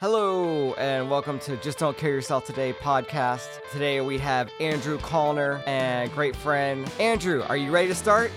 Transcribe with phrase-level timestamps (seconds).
[0.00, 3.60] Hello, and welcome to Just Don't Kill Yourself Today podcast.
[3.70, 6.90] Today we have Andrew Calder and great friend.
[6.98, 8.32] Andrew, are you ready to start?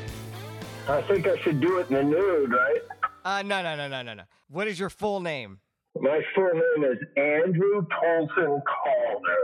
[0.89, 2.81] I think I should do it in the nude, right?
[3.23, 4.23] Uh, no, no, no, no, no, no.
[4.49, 5.60] What is your full name?
[5.97, 9.43] My full name is Andrew Tolson Calder,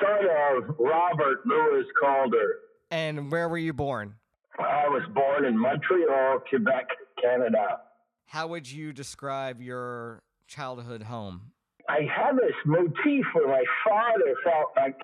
[0.00, 2.54] son of Robert Lewis Calder.
[2.90, 4.14] And where were you born?
[4.58, 6.86] I was born in Montreal, Quebec,
[7.22, 7.80] Canada.
[8.24, 11.52] How would you describe your childhood home?
[11.88, 14.96] I had this motif where my father felt like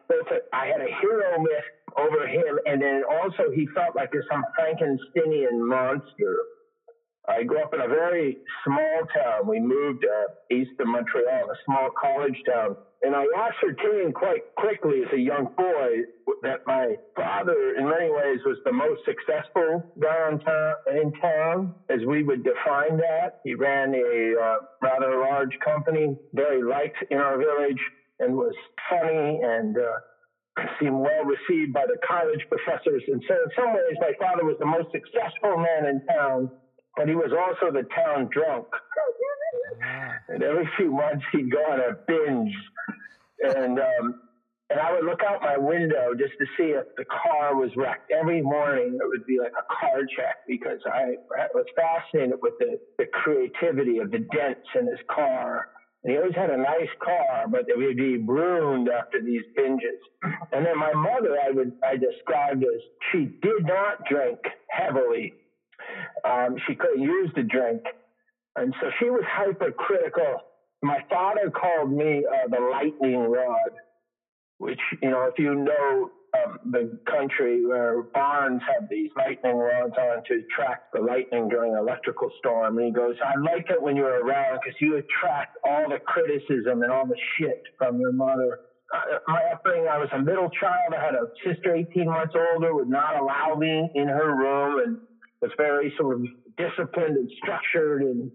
[0.52, 1.64] I had a hero myth
[1.96, 6.36] over him, and then also he felt like there's some Frankensteinian monster.
[7.28, 9.48] I grew up in a very small town.
[9.48, 12.76] We moved uh, east of Montreal, a small college town.
[13.02, 16.04] And I ascertained quite quickly as a young boy
[16.42, 21.74] that my father, in many ways, was the most successful guy in town, in town
[21.88, 23.40] as we would define that.
[23.44, 27.80] He ran a uh, rather large company, very liked in our village,
[28.20, 28.54] and was
[28.90, 33.02] funny and uh, seemed well received by the college professors.
[33.08, 36.50] And so, in some ways, my father was the most successful man in town
[36.96, 38.66] but he was also the town drunk.
[40.28, 42.54] And every few months he'd go on a binge,
[43.42, 44.20] and um,
[44.70, 48.10] and I would look out my window just to see if the car was wrecked.
[48.10, 52.54] Every morning it would be like a car check because I, I was fascinated with
[52.58, 55.68] the, the creativity of the dents in his car.
[56.02, 60.00] And he always had a nice car, but it would be ruined after these binges.
[60.52, 62.80] And then my mother, I would I described as
[63.12, 65.34] she did not drink heavily
[66.24, 67.82] um, she couldn't use the drink.
[68.56, 70.40] And so she was hypercritical.
[70.82, 73.70] My father called me uh, the lightning rod,
[74.58, 79.94] which, you know, if you know um, the country where barns have these lightning rods
[79.98, 82.78] on to track the lightning during an electrical storm.
[82.78, 86.82] And he goes, I like it when you're around because you attract all the criticism
[86.82, 88.60] and all the shit from your mother.
[88.92, 90.94] Uh, my upbringing, I was a middle child.
[90.96, 94.80] I had a sister 18 months older, would not allow me in her room.
[94.84, 94.98] And
[95.44, 96.24] was very sort of
[96.56, 98.30] disciplined and structured and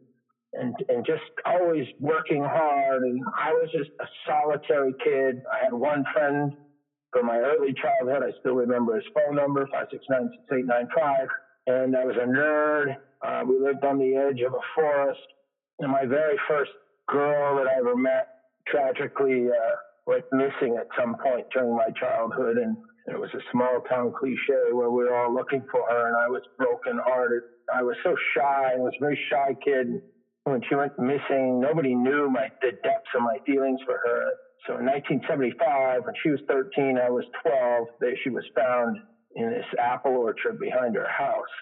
[0.53, 3.03] and and just always working hard.
[3.03, 5.42] And I was just a solitary kid.
[5.52, 6.53] I had one friend
[7.12, 8.24] from my early childhood.
[8.24, 11.28] I still remember his phone number five six nine six eight nine five.
[11.68, 12.96] And I was a nerd.
[13.26, 15.20] Uh, we lived on the edge of a forest.
[15.80, 16.72] And my very first
[17.08, 18.28] girl that I ever met
[18.68, 22.58] tragically uh, went missing at some point during my childhood.
[22.58, 22.78] And
[23.12, 26.28] it was a small town cliche where we were all looking for her, and I
[26.28, 27.44] was broken hearted.
[27.74, 28.74] I was so shy.
[28.74, 30.02] I was a very shy kid.
[30.44, 34.24] When she went missing, nobody knew my the depths of my feelings for her.
[34.68, 37.88] So in 1975, when she was 13, I was 12.
[38.00, 38.97] There she was found
[39.36, 41.53] in this apple orchard behind her house,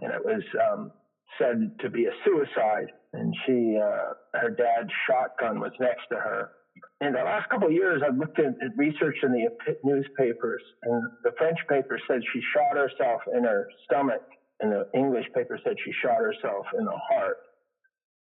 [0.00, 0.92] and it was um,
[1.38, 2.88] said to be a suicide.
[3.12, 6.50] And she, uh, her dad's shotgun was next to her
[7.00, 9.48] in the last couple of years, I've looked at research in the
[9.82, 14.22] newspapers, and the French paper said she shot herself in her stomach,
[14.60, 17.38] and the English paper said she shot herself in the heart,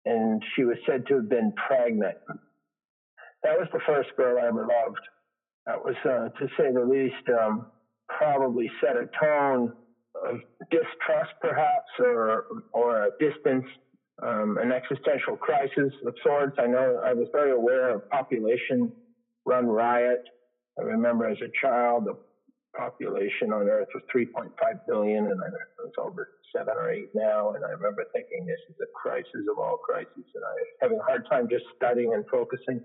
[0.06, 2.18] and she was said to have been pregnant.
[3.44, 5.00] That was the first girl I ever loved.
[5.66, 7.66] That was, uh, to say the least, um,
[8.08, 9.72] probably set a tone
[10.26, 10.40] of
[10.70, 13.66] distrust, perhaps, or or a distance
[14.22, 16.56] um, an existential crisis of sorts.
[16.58, 18.92] I know I was very aware of population
[19.44, 20.22] run riot.
[20.78, 22.16] I remember as a child, the
[22.76, 24.50] population on Earth was 3.5
[24.86, 25.46] billion, and I
[25.86, 27.52] it's over seven or eight now.
[27.52, 30.98] And I remember thinking this is a crisis of all crises, and I was having
[30.98, 32.80] a hard time just studying and focusing.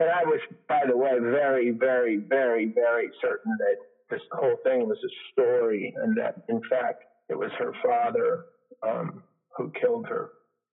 [0.00, 3.76] And I was, by the way, very, very, very, very certain that
[4.10, 8.46] this whole thing was a story, and that in fact it was her father
[8.82, 9.22] um,
[9.56, 10.30] who killed her.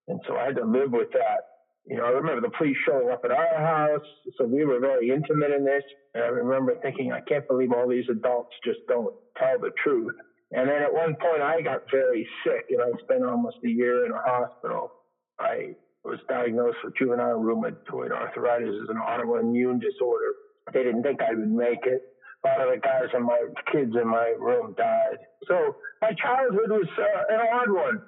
[0.08, 1.40] And so I had to live with that.
[1.86, 4.06] You know, I remember the police showing up at our house.
[4.38, 5.82] So we were very intimate in this.
[6.14, 10.14] And I remember thinking, I can't believe all these adults just don't tell the truth.
[10.52, 14.06] And then at one point I got very sick and I spent almost a year
[14.06, 14.92] in a hospital.
[15.38, 15.74] I
[16.04, 20.34] was diagnosed with juvenile rheumatoid arthritis as an autoimmune disorder.
[20.72, 22.02] They didn't think I would make it.
[22.44, 23.42] A lot of the guys and my
[23.72, 25.18] kids in my room died.
[25.48, 28.02] So my childhood was uh, an odd one.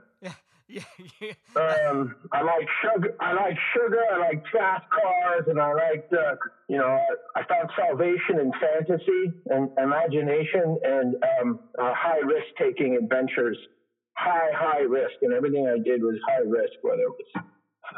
[0.69, 0.83] Yeah,
[1.21, 1.33] yeah.
[1.91, 3.17] um, I like sugar.
[3.21, 4.03] I like sugar.
[4.13, 6.37] I like fast cars, and I like, uh,
[6.69, 6.99] you know,
[7.35, 13.57] I, found salvation in fantasy and imagination and um, uh, high risk taking adventures.
[14.15, 17.45] High, high risk, and everything I did was high risk, whether it was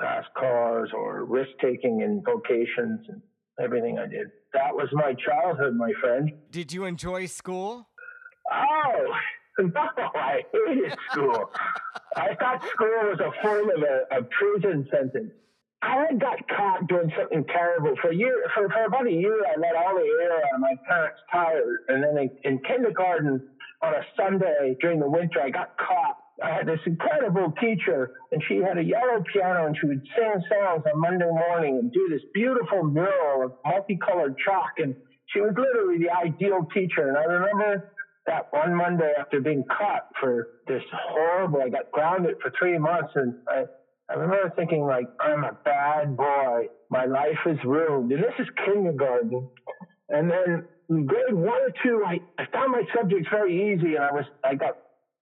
[0.00, 3.20] fast cars or risk taking in vocations and
[3.60, 4.28] everything I did.
[4.52, 6.32] That was my childhood, my friend.
[6.50, 7.88] Did you enjoy school?
[8.52, 9.06] Oh,
[9.58, 9.82] No,
[10.14, 11.50] I hated school.
[12.16, 15.32] I thought school was a form of a, a prison sentence.
[15.82, 18.36] I had got caught doing something terrible for year.
[18.54, 21.78] For, for about a year, I let all the air out of my parents' tires,
[21.88, 23.48] and then in, in kindergarten
[23.82, 26.18] on a Sunday during the winter, I got caught.
[26.42, 30.42] I had this incredible teacher, and she had a yellow piano, and she would sing
[30.48, 34.72] songs on Monday morning and do this beautiful mural of multicolored chalk.
[34.78, 34.94] And
[35.32, 37.08] she was literally the ideal teacher.
[37.08, 37.92] And I remember
[38.26, 43.12] that one Monday after being caught for this horrible, I got grounded for three months,
[43.14, 43.64] and I,
[44.10, 46.68] I remember thinking like, I'm a bad boy.
[46.90, 48.12] My life is ruined.
[48.12, 49.48] And this is kindergarten.
[50.08, 54.04] And then in grade one or two, I, I found my subjects very easy, and
[54.04, 54.76] I was I got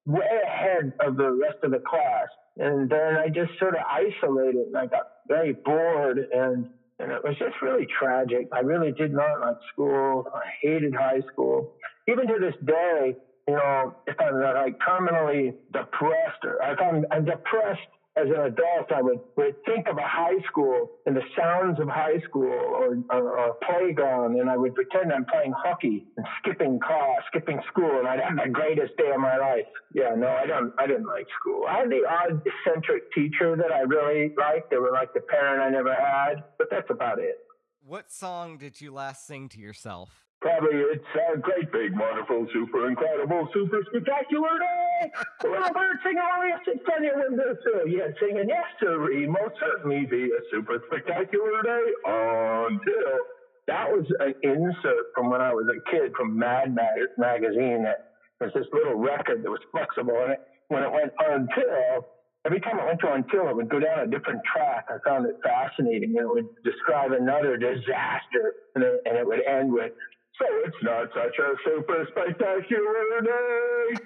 [0.07, 2.29] way ahead of the rest of the class.
[2.57, 7.23] And then I just sort of isolated, and I got very bored, and and it
[7.23, 8.49] was just really tragic.
[8.53, 10.27] I really did not like school.
[10.35, 11.75] I hated high school.
[12.09, 13.17] Even to this day,
[13.47, 17.89] you know, if I'm like terminally depressed or if I'm, I'm depressed
[18.19, 21.89] as an adult, I would, would think of a high school and the sounds of
[21.89, 26.81] high school or, or, or playground, and I would pretend I'm playing hockey and skipping
[26.81, 29.69] class, skipping school, and I'd have the greatest day of my life.
[29.95, 30.73] Yeah, no, I don't.
[30.79, 31.65] I didn't like school.
[31.69, 34.71] I had the odd eccentric teacher that I really liked.
[34.71, 37.39] They were like the parent I never had, but that's about it.
[37.85, 40.28] What song did you last sing to yourself?
[40.41, 41.05] Probably it's
[41.35, 45.11] a great, big, wonderful, super incredible, super spectacular day.
[45.43, 47.89] Little bird singing on the sits on your windowsill.
[47.91, 53.19] Yeah, singing yes, sir, most certainly be a super spectacular day until.
[53.67, 57.83] That was an insert from when I was a kid from Mad Mag- magazine.
[57.83, 62.07] That was this little record that was flexible, and it, when it went until,
[62.47, 64.87] every time it went to until, it would go down a different track.
[64.89, 69.45] I found it fascinating, and it would describe another disaster, and it, and it would
[69.45, 69.93] end with
[70.39, 74.03] so it's not such a super spectacular day.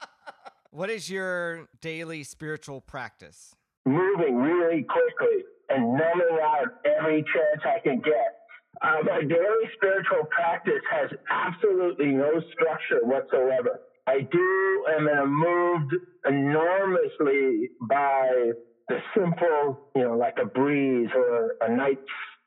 [0.70, 3.54] what is your daily spiritual practice?
[3.86, 8.40] Moving really quickly and numbing out every chance I can get.
[8.82, 13.80] Uh, my daily spiritual practice has absolutely no structure whatsoever.
[14.06, 15.94] I do am moved
[16.26, 18.52] enormously by
[18.88, 22.00] the simple, you know, like a breeze or a night's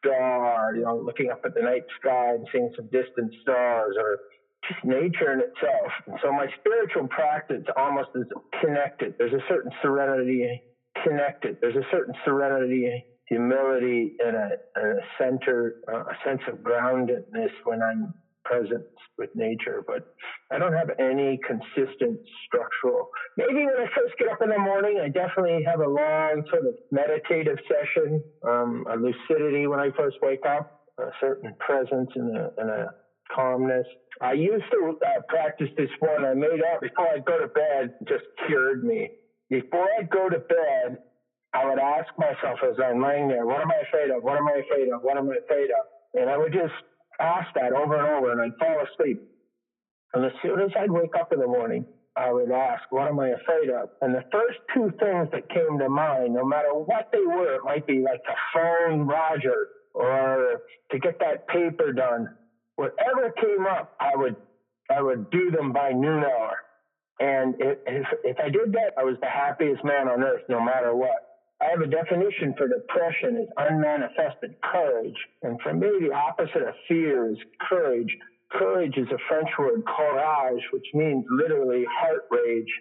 [0.03, 4.19] star, you know, looking up at the night sky and seeing some distant stars or
[4.67, 5.91] just nature in itself.
[6.07, 8.25] And so my spiritual practice almost is
[8.61, 9.13] connected.
[9.17, 10.61] There's a certain serenity
[11.03, 11.57] connected.
[11.61, 17.51] There's a certain serenity, humility, and a, and a center, uh, a sense of groundedness
[17.65, 18.13] when I'm
[18.44, 18.84] present
[19.18, 20.16] with nature, but
[20.51, 23.10] I don't have any consistent structural.
[23.38, 26.66] Maybe when I first get up in the morning, I definitely have a long sort
[26.66, 32.38] of meditative session, um, a lucidity when I first wake up, a certain presence and
[32.38, 32.88] a, and a
[33.34, 33.88] calmness.
[34.22, 37.96] I used to uh, practice this one I made up before I'd go to bed,
[38.07, 39.10] just cured me.
[39.50, 40.98] Before I'd go to bed,
[41.54, 44.24] I would ask myself as I'm laying there, what am I afraid of?
[44.24, 45.01] What am I afraid of?
[45.01, 45.86] What am I afraid of?
[46.19, 46.74] And I would just
[47.19, 49.21] ask that over and over, and I'd fall asleep.
[50.13, 53.19] And as soon as I'd wake up in the morning, I would ask, What am
[53.19, 53.89] I afraid of?
[54.01, 57.62] And the first two things that came to mind, no matter what they were, it
[57.63, 60.62] might be like to phone Roger or
[60.92, 62.30] to get that paper done.
[62.75, 64.36] Whatever came up, I would
[64.95, 66.57] I would do them by noon hour.
[67.19, 67.77] And if,
[68.24, 71.32] if I did that, I was the happiest man on earth, no matter what.
[71.61, 75.15] I have a definition for depression as unmanifested courage.
[75.44, 77.38] And for me, the opposite of fear is
[77.69, 78.15] courage.
[78.51, 82.72] Courage is a French word, courage, which means literally heart rage.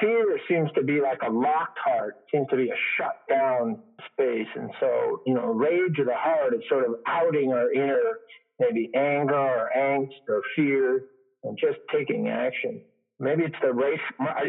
[0.00, 3.80] Fear seems to be like a locked heart, seems to be a shut down
[4.12, 4.48] space.
[4.54, 8.18] And so, you know, rage of the heart is sort of outing our inner
[8.60, 11.00] maybe anger or angst or fear
[11.42, 12.82] and just taking action.
[13.18, 13.98] Maybe it's the race,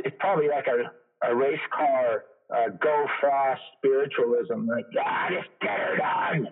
[0.05, 4.67] it's probably like a, a race car uh, go fast spiritualism.
[4.67, 6.47] Like, ah, just get it done.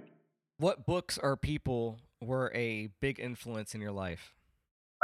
[0.58, 4.34] What books or people were a big influence in your life?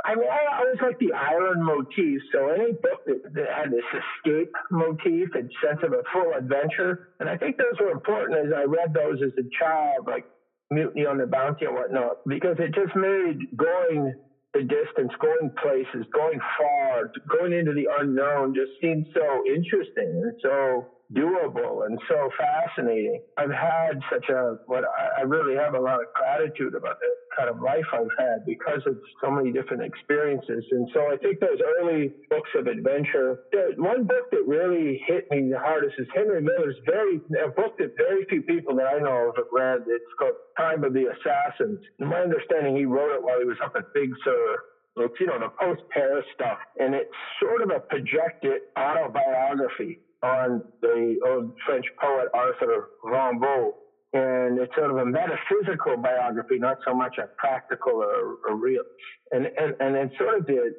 [0.03, 2.21] I mean, I always like the island motif.
[2.33, 7.09] So any book that, that had this escape motif and sense of a full adventure,
[7.19, 10.25] and I think those were important as I read those as a child, like
[10.69, 14.13] Mutiny on the Bounty and whatnot, because it just made going
[14.55, 20.33] the distance, going places, going far, going into the unknown just seemed so interesting and
[20.41, 23.21] so doable and so fascinating.
[23.37, 24.83] I've had such a what
[25.17, 28.81] I really have a lot of gratitude about the kind of life I've had because
[28.85, 30.63] of so many different experiences.
[30.71, 33.39] And so I think those early books of adventure.
[33.77, 37.95] One book that really hit me the hardest is Henry Miller's very a book that
[37.97, 39.83] very few people that I know of have read.
[39.87, 41.79] It's called Time of the Assassins.
[41.99, 44.57] In my understanding, he wrote it while he was up at Big Sur
[44.97, 47.11] it's you know the post Paris stuff, and it's
[47.41, 53.73] sort of a projected autobiography on the old French poet Arthur Rimbaud.
[54.15, 58.83] And it's sort of a metaphysical biography, not so much a practical or, or real.
[59.31, 60.71] And, and, and it sort of did,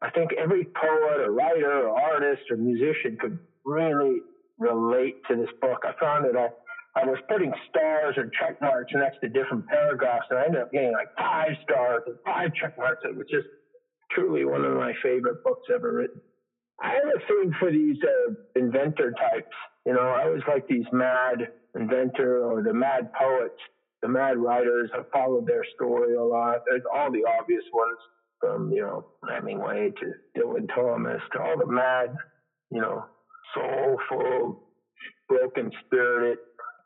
[0.00, 4.18] I think every poet or writer or artist or musician could really
[4.58, 5.82] relate to this book.
[5.82, 6.48] I found that I,
[6.94, 10.70] I was putting stars or check marks next to different paragraphs, and I ended up
[10.70, 13.02] getting like five stars and five check marks.
[13.02, 13.48] It was just
[14.12, 16.20] truly one of my favorite books ever written.
[16.80, 19.56] I have a thing for these uh, inventor types.
[19.84, 23.60] You know, I always like these mad inventor or the mad poets,
[24.02, 24.90] the mad writers.
[24.94, 26.62] I followed their story a lot.
[26.68, 27.98] There's all the obvious ones
[28.40, 32.14] from, you know, Hemingway to Dylan Thomas to all the mad,
[32.70, 33.04] you know,
[33.54, 34.62] soulful,
[35.28, 36.38] broken spirited.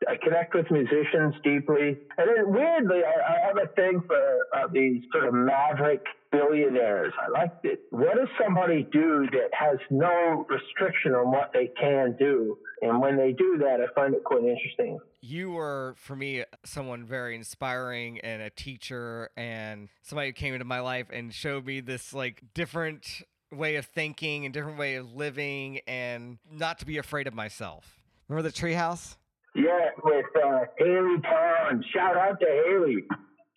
[0.07, 1.97] I connect with musicians deeply.
[2.17, 7.13] And then weirdly, I, I have a thing for uh, these sort of maverick billionaires.
[7.21, 7.81] I like it.
[7.89, 12.57] What does somebody do that has no restriction on what they can do?
[12.81, 14.99] And when they do that, I find it quite interesting.
[15.21, 20.65] You were, for me, someone very inspiring and a teacher and somebody who came into
[20.65, 25.13] my life and showed me this like different way of thinking and different way of
[25.13, 27.99] living and not to be afraid of myself.
[28.27, 29.17] Remember the treehouse?
[29.59, 31.85] Yeah, with uh, Haley Pond.
[31.93, 33.03] Shout out to Haley.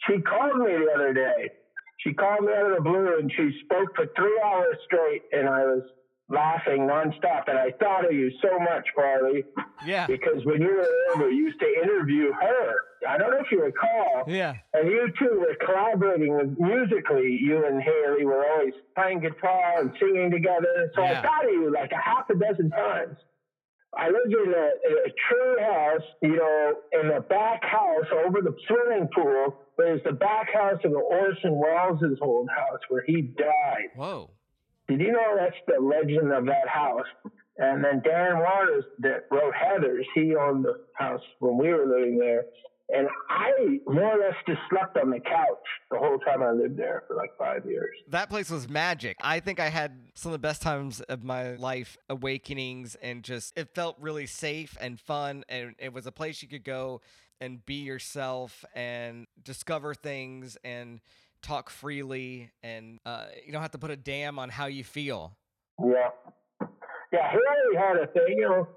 [0.08, 1.50] She called me the other day.
[1.98, 5.48] She called me out of the blue and she spoke for three hours straight, and
[5.48, 5.82] I was
[6.28, 7.46] laughing nonstop.
[7.46, 9.44] And I thought of you so much, Farley.
[9.86, 10.06] Yeah.
[10.06, 12.74] Because when you were over, you used to interview her.
[13.08, 14.24] I don't know if you recall.
[14.26, 14.54] Yeah.
[14.74, 17.38] And you two were collaborating with musically.
[17.40, 20.90] You and Haley were always playing guitar and singing together.
[20.94, 21.18] So Yeah.
[21.18, 23.16] I thought of you like a half a dozen times.
[23.94, 24.68] I lived in a,
[25.06, 29.56] a tree house, you know, in the back house over the swimming pool.
[29.76, 33.90] There's the back house of the Orson Welles' old house where he died.
[33.94, 34.30] Whoa.
[34.88, 37.06] Did you know that's the legend of that house?
[37.58, 42.18] And then Dan Waters that wrote Heathers, he owned the house when we were living
[42.18, 42.44] there.
[42.94, 46.76] And I more or less just slept on the couch the whole time I lived
[46.76, 47.90] there for like five years.
[48.08, 49.16] That place was magic.
[49.22, 53.56] I think I had some of the best times of my life, awakenings, and just
[53.56, 55.44] it felt really safe and fun.
[55.48, 57.00] And it was a place you could go
[57.40, 61.00] and be yourself and discover things and
[61.40, 62.50] talk freely.
[62.62, 65.36] And uh, you don't have to put a damn on how you feel.
[65.82, 66.10] Yeah.
[67.12, 68.68] Yeah, Hillary had a thing, you know.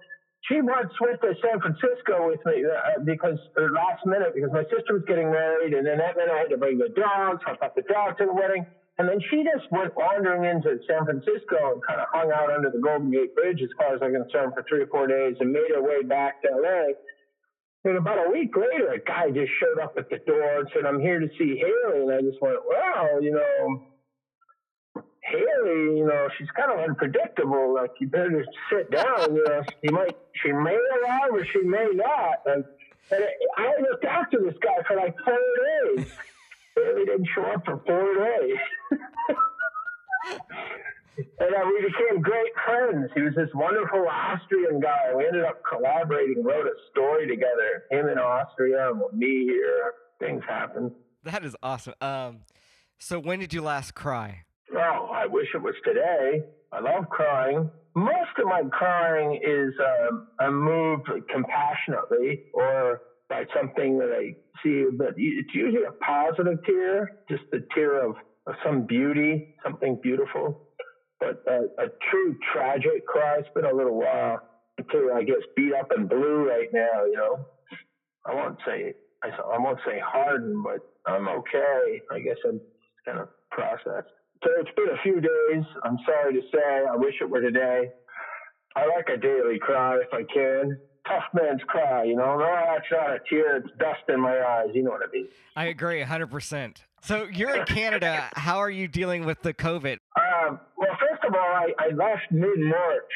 [0.47, 4.63] She once went to San Francisco with me uh, because, or last minute, because my
[4.69, 7.41] sister was getting married, and then that meant I had to bring the dogs.
[7.47, 8.65] I brought the dog to the wedding.
[8.97, 12.69] And then she just went wandering into San Francisco and kind of hung out under
[12.69, 15.51] the Golden Gate Bridge, as far as I'm concerned, for three or four days and
[15.51, 16.95] made her way back to LA.
[17.83, 20.85] And about a week later, a guy just showed up at the door and said,
[20.85, 22.01] I'm here to see Haley.
[22.05, 23.83] And I just went, well, you know,
[25.35, 27.73] Haley, you know, she's kind of unpredictable.
[27.73, 29.35] Like, you better just sit down.
[29.35, 32.41] You know, she might, she may arrive or she may not.
[32.45, 32.63] And,
[33.11, 33.25] and
[33.57, 35.37] I looked after this guy for like four
[35.95, 36.11] days.
[36.75, 38.57] Haley didn't show up for four days.
[41.39, 43.09] and uh, we became great friends.
[43.15, 45.13] He was this wonderful Austrian guy.
[45.15, 47.85] We ended up collaborating, wrote a story together.
[47.91, 49.93] Him in Austria and me here.
[50.19, 50.91] Things happened.
[51.23, 51.93] That is awesome.
[52.01, 52.41] Um,
[52.99, 54.44] so when did you last cry?
[54.73, 56.41] Oh, I wish it was today.
[56.71, 57.69] I love crying.
[57.95, 62.97] Most of my crying is um, I'm moved compassionately or
[63.29, 68.15] by something that I see, but it's usually a positive tear, just a tear of,
[68.47, 70.55] of some beauty, something beautiful.
[71.19, 74.37] But a, a true tragic cry, it's been a little while
[74.77, 77.37] until I get beat up and blue right now, you know.
[78.25, 78.93] I won't say
[79.23, 80.79] I, I won't say hardened, but
[81.11, 82.01] I'm okay.
[82.11, 82.59] I guess I'm
[83.05, 84.07] kind of processed.
[84.45, 85.63] So it's been a few days.
[85.83, 86.85] I'm sorry to say.
[86.87, 87.91] I wish it were today.
[88.75, 90.77] I like a daily cry if I can.
[91.07, 92.37] Tough man's cry, you know.
[92.37, 93.57] No, that's not a tear.
[93.57, 94.67] It's dust in my eyes.
[94.75, 95.27] You know what I mean.
[95.55, 96.77] I agree 100%.
[97.01, 98.29] So you're in Canada.
[98.35, 99.97] How are you dealing with the COVID?
[100.15, 103.11] Um, well, first of all, I, I left mid March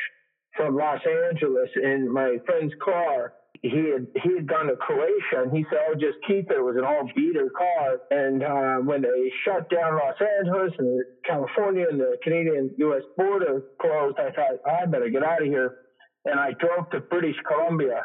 [0.58, 3.34] from Los Angeles in my friend's car.
[3.62, 6.64] He had he had gone to Croatia, and he said, "Oh, just keep it." It
[6.64, 7.98] was an all beater car.
[8.10, 13.04] And uh, when they shut down Los Angeles and California and the Canadian-U.S.
[13.18, 15.74] border closed, I thought I better get out of here.
[16.26, 18.04] And I drove to British Columbia,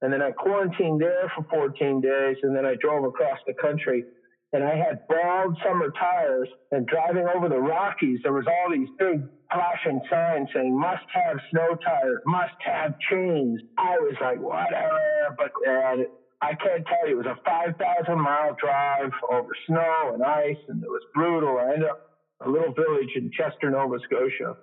[0.00, 4.04] and then I quarantined there for 14 days, and then I drove across the country
[4.54, 6.48] and I had bald summer tires.
[6.70, 9.20] And driving over the Rockies, there was all these big
[9.52, 15.50] flashing signs saying "must have snow tires, must have chains." I was like, whatever, but
[16.40, 17.20] I can't tell you.
[17.20, 21.58] It was a 5,000 mile drive over snow and ice, and it was brutal.
[21.58, 24.56] I ended up a little village in Chester, Nova Scotia.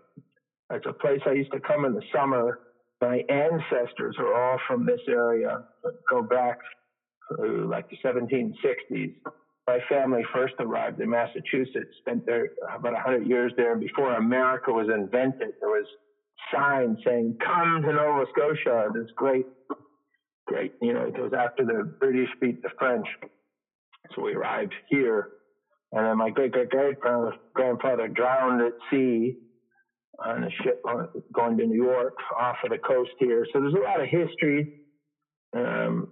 [0.72, 2.60] It's a place I used to come in the summer.
[3.02, 5.66] My ancestors are all from this area.
[6.10, 6.60] Go back
[7.30, 9.16] to like the 1760s.
[9.68, 13.76] My family first arrived in Massachusetts, spent there about 100 years there.
[13.76, 15.86] Before America was invented, there was
[16.54, 18.90] signs saying, come to Nova Scotia.
[18.94, 19.46] This great,
[20.48, 23.06] great, you know, it goes after the British beat the French.
[24.16, 25.30] So we arrived here.
[25.92, 26.98] And then my great great great
[27.54, 29.36] grandfather drowned at sea
[30.24, 30.82] on a ship
[31.34, 33.46] going to New York off of the coast here.
[33.52, 34.70] So there's a lot of history.
[35.56, 36.08] Um,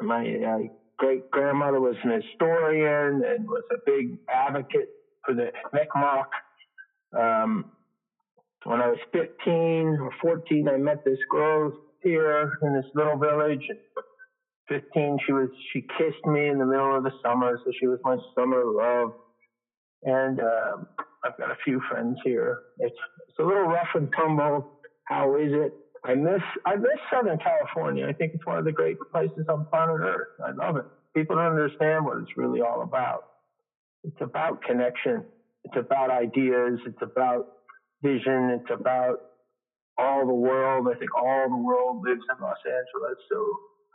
[0.00, 0.58] my uh,
[0.98, 4.90] great grandmother was an historian and was a big advocate
[5.24, 6.26] for the Mi'kmaq.
[7.18, 7.72] Um,
[8.64, 13.62] when I was 15 or 14, I met this girl here in this little village.
[14.68, 17.98] 15, she was she kissed me in the middle of the summer, so she was
[18.04, 19.12] my summer love.
[20.02, 20.76] And uh,
[21.24, 22.58] I've got a few friends here.
[22.78, 22.96] It's
[23.28, 24.68] it's a little rough and tumble.
[25.04, 25.72] How is it?
[26.08, 28.06] I miss I miss Southern California.
[28.08, 30.28] I think it's one of the great places on planet Earth.
[30.42, 30.86] I love it.
[31.14, 33.24] People don't understand what it's really all about.
[34.04, 35.22] It's about connection.
[35.64, 36.78] It's about ideas.
[36.86, 37.46] It's about
[38.02, 38.58] vision.
[38.58, 39.18] It's about
[39.98, 40.86] all the world.
[40.90, 43.18] I think all the world lives in Los Angeles.
[43.30, 43.46] So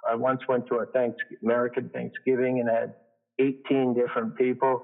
[0.08, 2.94] I once went to a thanks American Thanksgiving and had
[3.40, 4.84] 18 different people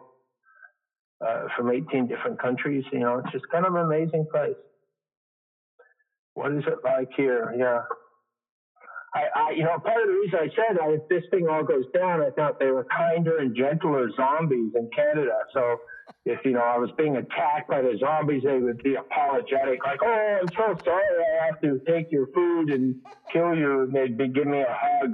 [1.24, 2.84] uh, from 18 different countries.
[2.92, 4.56] You know, it's just kind of an amazing place.
[6.34, 7.54] What is it like here?
[7.58, 7.82] Yeah.
[9.14, 11.64] I, I, you know, part of the reason I said that if this thing all
[11.64, 15.36] goes down, I thought they were kinder and gentler zombies in Canada.
[15.52, 15.78] So
[16.26, 20.00] if, you know, I was being attacked by the zombies, they would be apologetic, like,
[20.04, 21.04] oh, I'm so sorry
[21.42, 22.96] I have to take your food and
[23.34, 23.82] kill you.
[23.82, 25.12] And they'd be giving me a hug,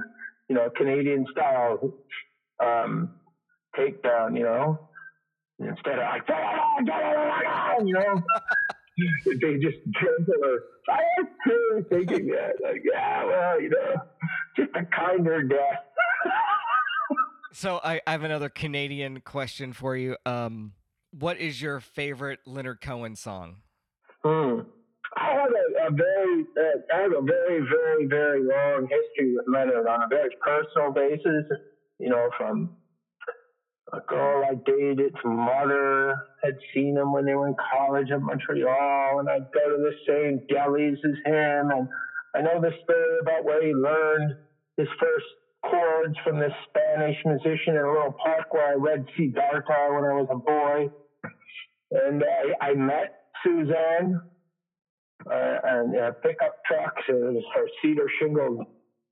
[0.48, 1.94] you know, Canadian style
[2.62, 3.14] um,
[3.78, 4.78] takedown, you know,
[5.58, 6.28] instead of like,
[7.82, 8.22] you know
[9.26, 10.60] they just gentler.
[10.88, 13.94] I was too thinking that, like, yeah, well, you know,
[14.56, 15.84] just a kinder death.
[17.52, 20.16] so I, I have another Canadian question for you.
[20.24, 20.72] Um,
[21.10, 23.56] what is your favorite Leonard Cohen song?
[24.24, 24.60] Hmm.
[25.16, 29.46] I have a, a very, uh, I have a very, very, very long history with
[29.48, 31.44] Leonard on a very personal basis.
[31.98, 32.76] You know, from
[33.92, 39.20] a girl I dated, mother had seen him when they were in college at Montreal,
[39.20, 41.70] and I'd go to the same delis as him.
[41.70, 41.88] And
[42.34, 44.34] I know the story about where he learned
[44.76, 45.26] his first
[45.70, 50.14] chords from this Spanish musician in a little park where I read Siddhartha when I
[50.14, 50.90] was a boy.
[51.92, 54.20] And I, I met Suzanne
[55.30, 57.02] uh, and uh, pickup trucks.
[57.08, 58.66] It was her cedar shingle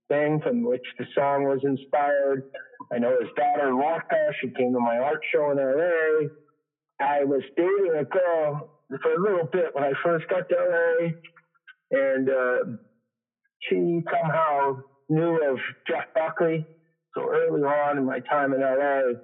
[0.08, 2.42] thing from which the song was inspired.
[2.92, 6.28] I know his daughter Lorca, she came to my art show in LA.
[7.00, 8.68] I was dating a girl
[9.02, 11.08] for a little bit when I first got to LA,
[11.90, 12.58] and uh,
[13.60, 14.76] she somehow
[15.08, 16.66] knew of Jeff Buckley.
[17.16, 19.14] So early on in my time in LA,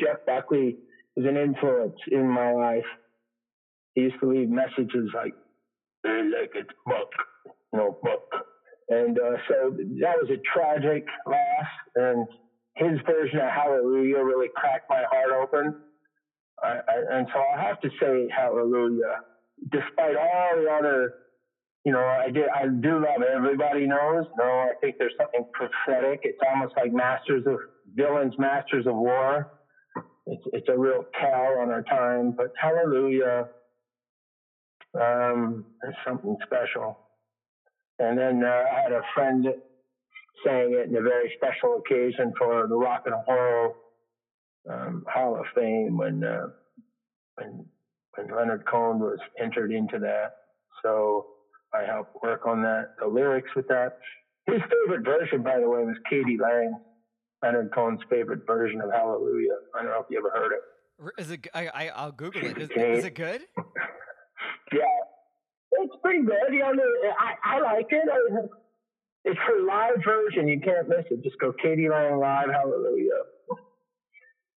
[0.00, 0.76] Jeff Buckley
[1.16, 2.84] was an influence in my life.
[3.94, 5.32] He used to leave messages like,
[6.04, 7.08] "Hey, like it's Buck,
[7.72, 8.20] you know, Buck."
[8.92, 11.68] And uh, so that was a tragic loss.
[11.96, 12.26] And
[12.76, 15.74] his version of Hallelujah really cracked my heart open.
[16.62, 19.20] I, I, and so I have to say Hallelujah,
[19.70, 21.12] despite all the other,
[21.84, 24.24] you know, I did, I do love Everybody Knows.
[24.38, 26.20] No, I think there's something prophetic.
[26.22, 27.58] It's almost like Masters of
[27.94, 29.46] Villains, Masters of War.
[30.26, 33.44] It's, it's a real tell on our time, but Hallelujah,
[35.00, 37.01] um, is something special.
[37.98, 39.46] And then uh, I had a friend
[40.44, 43.76] sang it in a very special occasion for the Rock and Roll
[44.70, 46.48] um, Hall of Fame when, uh,
[47.36, 47.66] when
[48.16, 50.36] when Leonard Cohen was entered into that.
[50.82, 51.26] So
[51.74, 53.98] I helped work on that, the lyrics with that.
[54.46, 56.38] His favorite version, by the way, was k.d.
[56.40, 56.74] lang,
[57.42, 59.56] Leonard Cohen's favorite version of Hallelujah.
[59.74, 61.20] I don't know if you ever heard it.
[61.20, 61.46] Is it?
[61.54, 62.58] I, I will Google it.
[62.58, 63.42] Is, is it good?
[64.72, 64.80] yeah,
[65.84, 66.52] it's pretty good.
[66.52, 66.72] You know,
[67.18, 68.08] I, I like it.
[68.10, 68.46] I,
[69.24, 70.48] it's her live version.
[70.48, 71.22] You can't miss it.
[71.22, 71.88] Just go k.d.
[71.88, 72.50] lang live.
[72.50, 73.22] Hallelujah.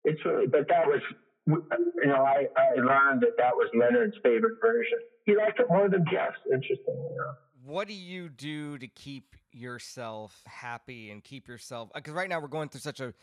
[0.04, 1.00] It's really, but that was,
[1.46, 4.98] you know, I, I learned that that was Leonard's favorite version.
[5.26, 7.36] He liked it more than Jeff's, interestingly enough.
[7.64, 11.90] What do you do to keep yourself happy and keep yourself?
[11.94, 13.14] Because right now we're going through such a,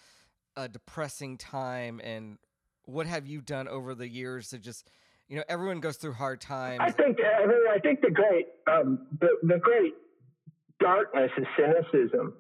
[0.55, 1.99] a depressing time.
[2.01, 2.37] And
[2.85, 4.89] what have you done over the years to just
[5.29, 6.79] you know, everyone goes through hard times.
[6.81, 9.93] I think I, mean, I think the great um, the, the great
[10.79, 12.33] darkness is cynicism.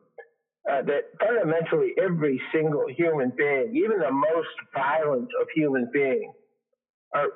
[0.69, 6.33] Uh, that fundamentally every single human being, even the most violent of human beings,
[7.15, 7.29] are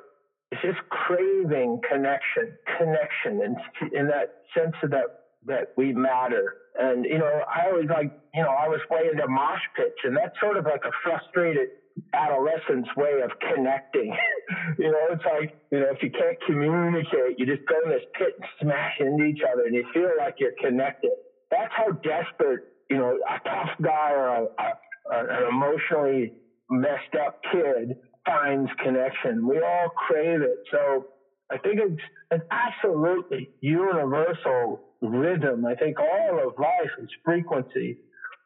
[0.62, 5.06] just craving connection, connection, and in that sense of that
[5.46, 6.56] that we matter.
[6.80, 10.16] And, you know, I always like, you know, I was way into mosh pits and
[10.16, 11.70] that's sort of like a frustrated
[12.14, 14.16] adolescent's way of connecting.
[14.80, 18.06] you know, it's like, you know, if you can't communicate, you just go in this
[18.18, 21.12] pit and smash into each other and you feel like you're connected.
[21.52, 24.70] That's how desperate, you know, a tough guy or a, a,
[25.12, 26.34] an emotionally
[26.70, 29.48] messed up kid finds connection.
[29.48, 30.58] We all crave it.
[30.72, 31.08] So
[31.52, 32.02] I think it's
[32.32, 35.66] an absolutely universal rhythm.
[35.66, 37.98] I think all of life is frequency.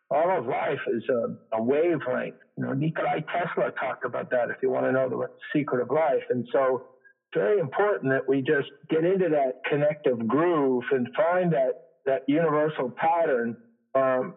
[0.10, 2.36] All of life is a, a wavelength.
[2.58, 5.92] You know, Nikolai Tesla talked about that if you want to know the secret of
[5.92, 6.24] life.
[6.30, 6.82] And so
[7.30, 11.74] it's very important that we just get into that connective groove and find that,
[12.06, 13.56] that universal pattern.
[13.94, 14.34] Um,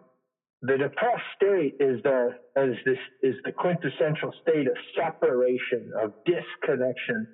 [0.61, 7.25] the depressed state is the is this is the quintessential state of separation, of disconnection,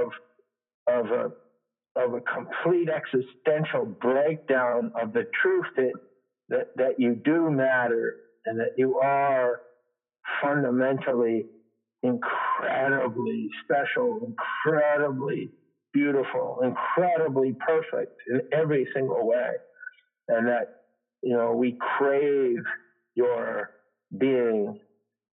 [0.00, 0.08] of
[0.88, 1.30] of a
[2.00, 5.92] of a complete existential breakdown of the truth that
[6.48, 8.16] that, that you do matter
[8.46, 9.60] and that you are
[10.42, 11.46] fundamentally
[12.02, 15.50] incredibly special, incredibly
[15.92, 19.50] beautiful, incredibly perfect in every single way.
[20.28, 20.66] And that
[21.22, 22.58] you know, we crave
[23.14, 23.70] your
[24.18, 24.78] being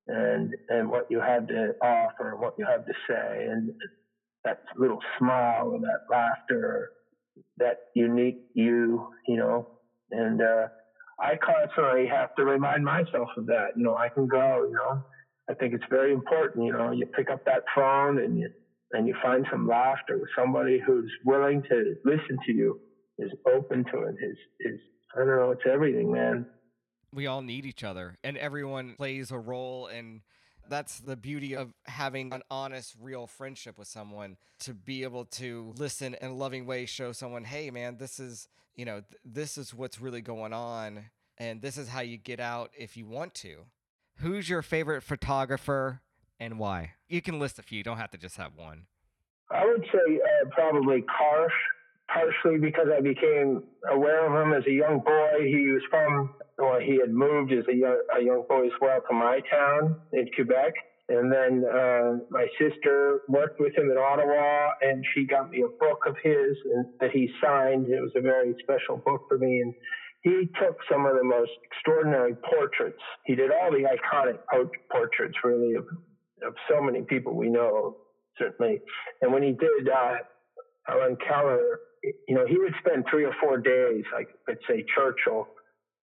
[0.07, 3.71] and and what you have to offer, what you have to say, and
[4.45, 6.89] that little smile and that laughter,
[7.57, 9.67] that unique you, you know,
[10.11, 10.67] and uh,
[11.21, 13.69] I constantly have to remind myself of that.
[13.75, 14.65] You know, I can go.
[14.67, 15.03] You know,
[15.49, 16.65] I think it's very important.
[16.65, 18.49] You know, you pick up that phone and you
[18.91, 22.79] and you find some laughter with somebody who's willing to listen to you,
[23.19, 24.79] is open to it, is is
[25.15, 25.51] I don't know.
[25.51, 26.45] It's everything, man.
[27.13, 29.87] We all need each other, and everyone plays a role.
[29.87, 30.21] And
[30.69, 35.73] that's the beauty of having an honest, real friendship with someone to be able to
[35.77, 39.57] listen in a loving way, show someone, hey, man, this is, you know, th- this
[39.57, 41.05] is what's really going on.
[41.37, 43.65] And this is how you get out if you want to.
[44.17, 46.01] Who's your favorite photographer
[46.39, 46.93] and why?
[47.07, 47.77] You can list a few.
[47.77, 48.87] You don't have to just have one.
[49.49, 51.49] I would say uh, probably Karsh
[52.13, 55.45] partially because I became aware of him as a young boy.
[55.45, 58.99] He was from, or he had moved as a young, a young boy as well
[59.07, 60.73] to my town in Quebec.
[61.09, 65.83] And then uh, my sister worked with him in Ottawa, and she got me a
[65.83, 67.87] book of his and, that he signed.
[67.87, 69.59] It was a very special book for me.
[69.59, 69.73] And
[70.21, 73.01] he took some of the most extraordinary portraits.
[73.25, 74.37] He did all the iconic
[74.91, 75.85] portraits, really, of,
[76.45, 77.97] of so many people we know,
[78.37, 78.79] certainly.
[79.21, 80.17] And when he did uh,
[80.85, 85.47] Helen Keller, you know, he would spend three or four days, like let's say Churchill,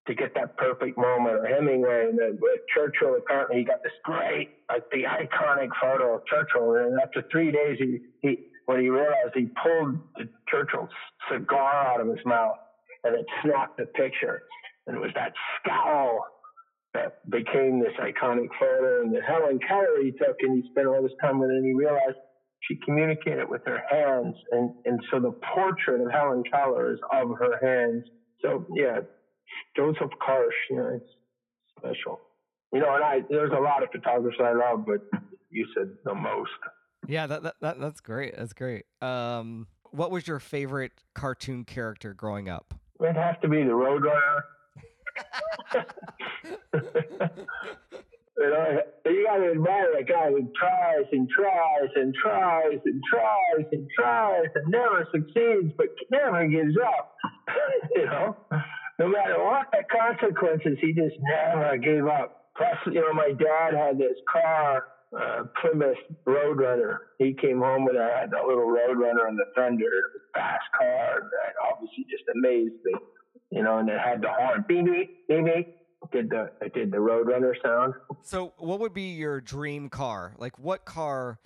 [0.07, 2.07] to get that perfect moment, or Hemingway.
[2.11, 6.75] And then with Churchill, apparently he got this great, like the iconic photo of Churchill.
[6.75, 10.91] And after three days, he, he when he realized he pulled the Churchill's
[11.31, 12.57] cigar out of his mouth
[13.05, 14.43] and it snapped the picture.
[14.87, 16.27] And it was that scowl
[16.95, 19.03] that became this iconic photo.
[19.03, 21.67] And the Helen Keller he took, and he spent all this time with it, and
[21.67, 22.19] he realized
[22.67, 27.31] she communicated with her hands, and and so the portrait of Helen Keller is of
[27.39, 28.05] her hands.
[28.43, 29.01] So yeah,
[29.77, 31.11] Joseph Karsh, you know, it's
[31.79, 32.21] special.
[32.73, 35.09] You know, and I there's a lot of photographers I love, but
[35.51, 36.51] you said the most.
[37.07, 38.37] Yeah, that, that, that that's great.
[38.37, 38.85] That's great.
[39.01, 42.75] Um, what was your favorite cartoon character growing up?
[43.01, 44.43] It has to be the Roadrunner.
[48.39, 53.01] You know, you got to admire a guy who tries and tries and tries and
[53.11, 57.15] tries and tries and never succeeds, but never gives up.
[57.97, 58.37] you know,
[58.99, 62.33] no matter what the consequences, he just never gave up.
[62.59, 64.85] Plus, you know, my dad had this car,
[65.19, 65.97] uh, Plymouth
[66.27, 66.99] Roadrunner.
[67.19, 71.21] He came home with that, had that little Roadrunner and the fender, fast car.
[71.21, 72.93] That obviously just amazed me.
[73.51, 75.77] You know, and it had the horn, beep beep beep beep
[76.13, 77.95] did the I did the Roadrunner sound.
[78.23, 80.35] So, what would be your dream car?
[80.39, 81.39] Like, what car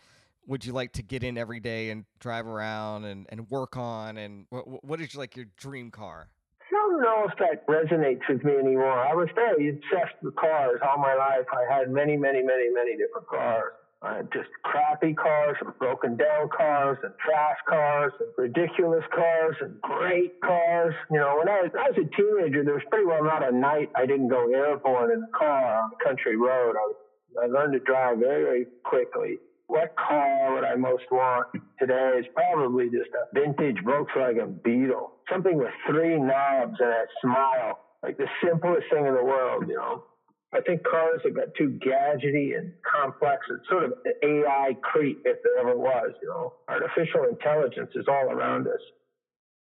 [0.47, 4.17] would you like to get in every day and drive around and, and work on?
[4.17, 6.29] And what, what is like your dream car?
[6.61, 8.99] I don't know if that resonates with me anymore.
[8.99, 11.47] I was very obsessed with cars all my life.
[11.53, 13.73] I had many, many, many, many different cars.
[14.03, 19.79] Uh, just crappy cars and broken down cars and trash cars and ridiculous cars and
[19.83, 20.95] great cars.
[21.11, 23.55] You know, when I was, I was a teenager, there was pretty well not a
[23.55, 26.77] night I didn't go airborne in a car on a country road.
[26.77, 29.37] I, I learned to drive very, very quickly.
[29.67, 35.13] What car would I most want today is probably just a vintage Volkswagen Beetle.
[35.31, 37.79] Something with three knobs and a smile.
[38.03, 40.05] Like the simplest thing in the world, you know.
[40.53, 43.47] I think cars have got too gadgety and complex.
[43.51, 46.11] It's sort of AI creep if there ever was.
[46.23, 48.81] You know, artificial intelligence is all around us.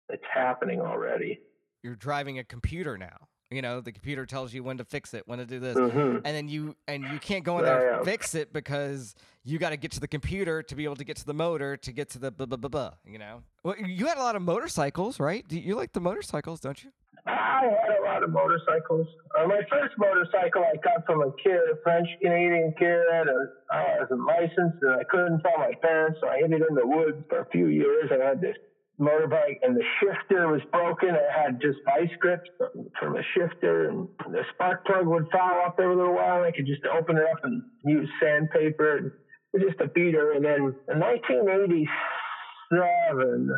[0.09, 1.39] It's happening already.
[1.83, 3.27] you're driving a computer now.
[3.49, 5.77] You know, the computer tells you when to fix it, when to do this.
[5.77, 9.57] hmm And then you and you can't go in there and fix it because you
[9.57, 11.91] got to get to the computer to be able to get to the motor to
[11.93, 12.91] get to the blah blah blah blah.
[13.05, 15.47] You know, well, you had a lot of motorcycles, right?
[15.47, 16.91] Do you like the motorcycles, don't you?
[17.27, 19.07] I had a lot of motorcycles.
[19.37, 23.01] Uh, my first motorcycle I got from a kid, a French Canadian kid.
[23.11, 23.23] A,
[23.71, 26.87] I wasn't licensed and I couldn't tell my parents, so I hid it in the
[26.87, 28.09] woods for a few years.
[28.11, 28.55] I had this
[28.99, 31.09] motorbike and the shifter was broken.
[31.09, 32.49] I had just vice grips
[32.99, 36.43] from, a shifter and the spark plug would foul up every little while.
[36.43, 39.11] I could just open it up and use sandpaper and
[39.53, 40.31] it just a beater.
[40.31, 43.49] And then in 1987,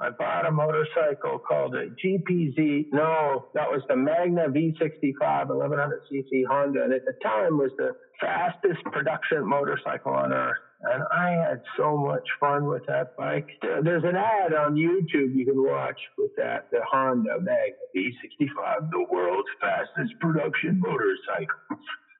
[0.00, 2.86] I bought a motorcycle called a GPZ.
[2.92, 8.82] No, that was the Magna V65 1100cc Honda, and at the time was the fastest
[8.84, 10.58] production motorcycle on earth.
[10.82, 13.48] And I had so much fun with that bike.
[13.62, 18.90] Uh, there's an ad on YouTube you can watch with that, the Honda Magna V65,
[18.90, 21.58] the world's fastest production motorcycle.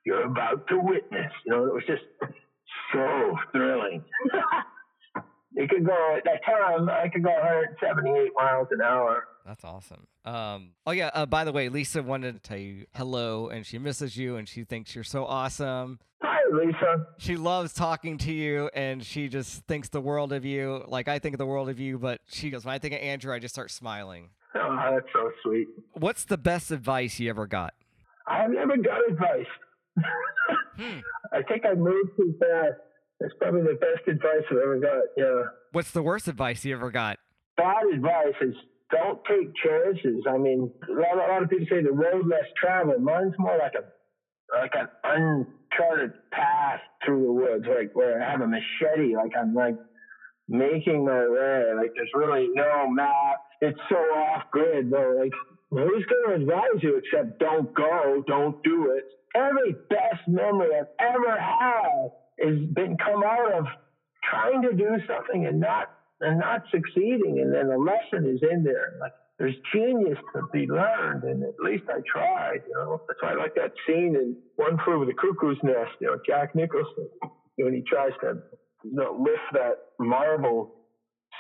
[0.05, 1.31] You're about to witness.
[1.47, 2.03] You know, it was just
[2.93, 4.03] so thrilling.
[5.55, 6.89] it could go at that time.
[6.89, 9.25] I could go 178 miles an hour.
[9.47, 10.07] That's awesome.
[10.25, 11.11] Um, oh yeah.
[11.15, 14.47] Uh, by the way, Lisa wanted to tell you hello, and she misses you, and
[14.49, 15.99] she thinks you're so awesome.
[16.21, 17.07] Hi, Lisa.
[17.19, 20.85] She loves talking to you, and she just thinks the world of you.
[20.87, 23.33] Like I think the world of you, but she goes, when I think of Andrew,
[23.33, 24.31] I just start smiling.
[24.55, 25.69] Oh, that's so sweet.
[25.93, 27.75] What's the best advice you ever got?
[28.27, 29.47] I've never got advice.
[30.77, 30.99] Hmm.
[31.33, 32.81] I think I moved too fast.
[33.21, 35.03] That's probably the best advice I've ever got.
[35.17, 35.43] Yeah.
[35.73, 37.19] What's the worst advice you ever got?
[37.57, 38.55] Bad advice is
[38.91, 40.25] don't take chances.
[40.29, 43.03] I mean, a lot, a lot of people say the road less traveled.
[43.03, 43.85] Mine's more like a
[44.57, 49.55] like an uncharted path through the woods, like where I have a machete, like I'm
[49.55, 49.77] like
[50.49, 51.65] making my way.
[51.77, 53.45] Like there's really no map.
[53.61, 55.19] It's so off grid though.
[55.21, 55.33] Like
[55.71, 59.05] who's going to advise you except don't go, don't do it.
[59.35, 62.11] Every best memory I've ever had
[62.43, 63.67] has been come out of
[64.29, 68.65] trying to do something and not and not succeeding, and then the lesson is in
[68.65, 68.99] there.
[69.01, 72.61] Like there's genius to be learned, and at least I tried.
[72.67, 75.93] You know, that's why I like that scene in One Flew Over the Cuckoo's Nest.
[76.01, 77.09] You know, Jack Nicholson
[77.65, 78.39] when he tries to
[78.85, 80.75] you know, lift that marble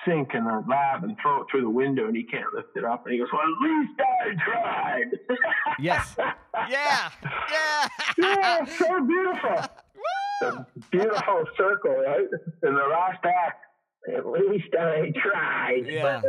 [0.05, 2.85] sink in the lab and throw it through the window, and he can't lift it
[2.85, 5.07] up, and he goes, "Well, at least I tried."
[5.81, 6.17] Yes.
[6.69, 7.11] Yeah.
[7.49, 7.89] Yeah.
[8.19, 9.65] yeah, so beautiful.
[10.40, 12.27] The beautiful circle, right?
[12.62, 13.64] In the last act,
[14.16, 15.83] at least I tried.
[15.87, 16.22] Yeah.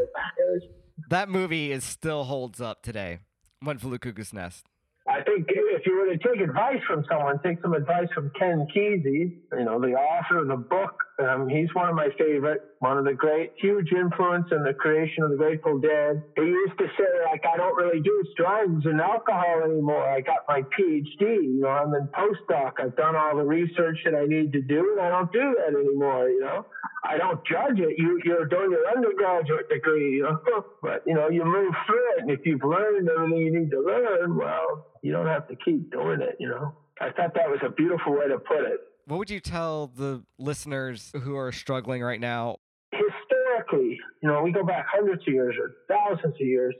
[1.09, 3.19] That movie is still holds up today.
[3.61, 4.65] One flew cuckoo's nest.
[5.09, 8.67] I think if you were to take advice from someone, take some advice from Ken
[8.69, 10.93] Kesey, you know, the author of the book.
[11.17, 15.23] Um, he's one of my favorite, one of the great, huge influence in the creation
[15.23, 16.21] of the Grateful Dead.
[16.37, 20.07] He used to say, like, I don't really do drugs and alcohol anymore.
[20.07, 22.73] I got my PhD, you know, I'm in postdoc.
[22.79, 25.75] I've done all the research that I need to do, and I don't do that
[25.75, 26.65] anymore, you know.
[27.03, 27.97] I don't judge it.
[27.97, 30.39] You, you're doing your undergraduate degree, you know,
[30.81, 33.81] but, you know, you move through it, and if you've learned everything you need to
[33.81, 36.73] learn, well, you don't have to keep doing it, you know.
[37.01, 38.79] I thought that was a beautiful way to put it.
[39.05, 42.57] What would you tell the listeners who are struggling right now?
[42.91, 46.75] Historically, you know, we go back hundreds of years or thousands of years.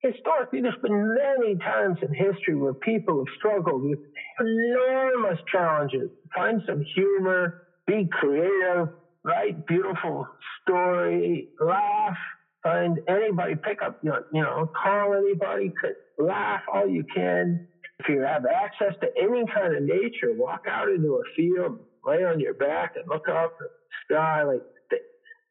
[0.00, 3.98] Historically, there's been many times in history where people have struggled with
[4.40, 6.10] enormous challenges.
[6.34, 8.88] Find some humor, be creative,
[9.22, 10.26] write beautiful
[10.62, 12.16] story, laugh,
[12.62, 15.72] find anybody, pick up, you know, call anybody,
[16.18, 17.66] laugh all you can.
[17.98, 22.24] If you have access to any kind of nature, walk out into a field, lay
[22.24, 24.42] on your back and look up at the sky.
[24.44, 24.62] Like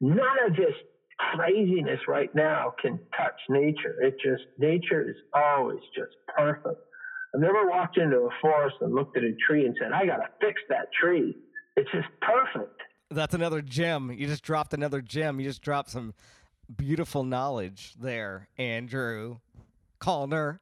[0.00, 0.74] none of this
[1.34, 4.02] craziness right now can touch nature.
[4.02, 6.80] It just nature is always just perfect.
[7.34, 10.16] I've never walked into a forest and looked at a tree and said, "I got
[10.16, 11.36] to fix that tree."
[11.76, 12.80] It's just perfect.
[13.12, 14.10] That's another gem.
[14.10, 15.40] You just dropped another gem.
[15.40, 16.14] You just dropped some
[16.76, 19.38] beautiful knowledge there, Andrew
[19.98, 20.60] Calder.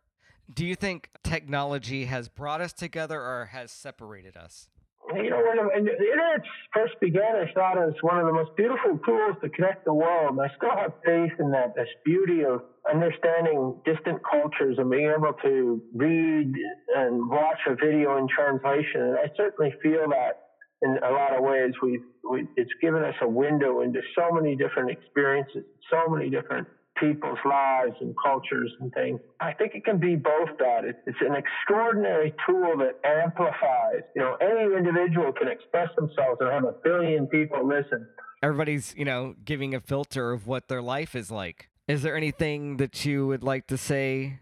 [0.53, 4.69] Do you think technology has brought us together or has separated us?
[5.15, 6.43] You know, when the internet
[6.75, 9.95] first began, I thought it was one of the most beautiful tools to connect the
[9.95, 10.39] world.
[10.39, 15.33] I still have faith in that, this beauty of understanding distant cultures and being able
[15.43, 16.53] to read
[16.97, 19.01] and watch a video in translation.
[19.01, 20.48] And I certainly feel that
[20.83, 21.73] in a lot of ways.
[21.83, 26.69] We've, we, it's given us a window into so many different experiences, so many different
[27.01, 29.21] people's lives and cultures and things.
[29.41, 30.85] I think it can be both that.
[30.85, 34.03] It's an extraordinary tool that amplifies.
[34.17, 38.07] You know, any individual can express themselves and have a billion people listen.
[38.43, 41.71] Everybody's, you know, giving a filter of what their life is like.
[41.87, 44.41] Is there anything that you would like to say?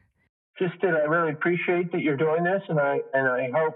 [0.58, 3.74] Just that I really appreciate that you're doing this, and I and I hope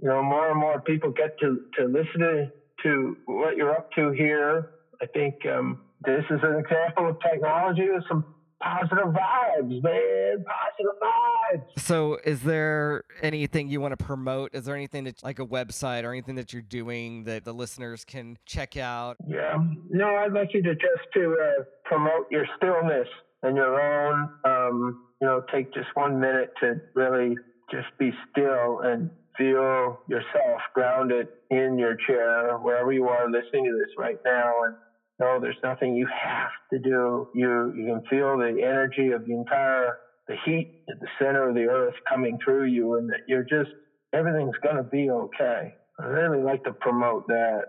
[0.00, 2.50] you know more and more people get to to listen to,
[2.82, 4.70] to what you're up to here.
[5.00, 8.24] I think um, this is an example of technology with some
[8.60, 10.44] positive vibes, man.
[10.44, 11.80] Positive vibes.
[11.80, 14.54] So, is there anything you want to promote?
[14.54, 18.04] Is there anything that, like a website or anything that you're doing that the listeners
[18.04, 19.16] can check out?
[19.26, 19.56] Yeah.
[19.90, 23.08] No, I'd like you to just to uh, promote your stillness
[23.42, 24.30] and your own.
[24.44, 27.36] Um, you know, take just one minute to really
[27.70, 33.72] just be still and feel yourself grounded in your chair, wherever you are listening to
[33.72, 34.74] this right now, and
[35.18, 37.28] no, there's nothing you have to do.
[37.34, 41.54] You you can feel the energy of the entire the heat at the center of
[41.54, 43.70] the earth coming through you, and that you're just
[44.12, 45.74] everything's gonna be okay.
[45.98, 47.62] I really like to promote that.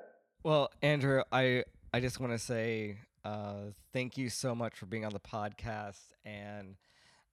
[0.43, 5.03] Well, Andrew, I I just want to say uh, thank you so much for being
[5.03, 6.75] on the podcast, and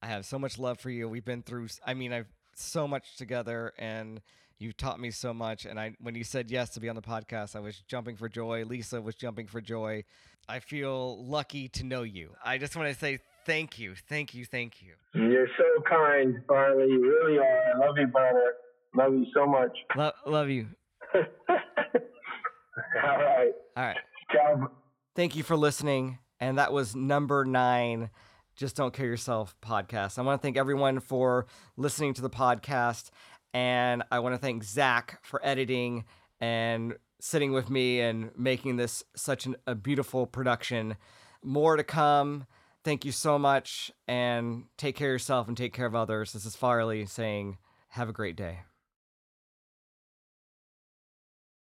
[0.02, 1.08] I have so much love for you.
[1.08, 4.20] We've been through, I mean, I've so much together, and
[4.58, 5.64] You've taught me so much.
[5.66, 8.28] And I, when you said yes to be on the podcast, I was jumping for
[8.28, 8.64] joy.
[8.64, 10.04] Lisa was jumping for joy.
[10.48, 12.30] I feel lucky to know you.
[12.44, 14.94] I just want to say thank you, thank you, thank you.
[15.14, 16.86] You're so kind, Farley.
[16.88, 17.74] You really are.
[17.74, 18.54] I love you, brother.
[18.96, 19.76] Love you so much.
[19.96, 20.68] Lo- love you.
[21.14, 21.24] All
[23.02, 23.52] right.
[23.76, 23.98] All right.
[24.32, 24.70] Ciao.
[25.16, 26.18] Thank you for listening.
[26.40, 28.10] And that was number nine.
[28.56, 30.18] Just Don't Kill Yourself podcast.
[30.18, 33.10] I want to thank everyone for listening to the podcast.
[33.52, 36.04] And I want to thank Zach for editing
[36.40, 40.96] and sitting with me and making this such an, a beautiful production.
[41.42, 42.46] More to come.
[42.84, 46.32] Thank you so much and take care of yourself and take care of others.
[46.32, 48.60] This is Farley saying, have a great day.